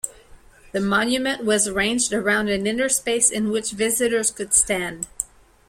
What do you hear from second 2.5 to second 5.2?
inner space, in which visitors could stand.